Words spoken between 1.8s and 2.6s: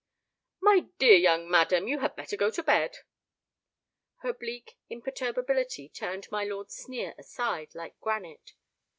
you had better go